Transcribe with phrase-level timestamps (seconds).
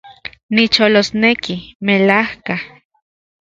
[0.55, 1.55] Nicholosneki,
[1.85, 2.55] melajka